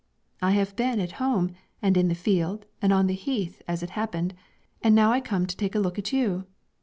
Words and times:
'I 0.41 0.53
have 0.53 0.75
been 0.75 0.99
at 0.99 1.11
home, 1.21 1.51
and 1.79 1.95
in 1.95 2.07
the 2.07 2.15
field, 2.15 2.65
and 2.81 2.91
on 2.91 3.05
the 3.05 3.13
heath, 3.13 3.61
as 3.67 3.83
it 3.83 3.91
happened, 3.91 4.33
and 4.81 4.95
now 4.95 5.11
I 5.11 5.21
come 5.21 5.45
to 5.45 5.55
take 5.55 5.75
a 5.75 5.79
look 5.79 5.99
at 5.99 6.11
you.' 6.11 6.45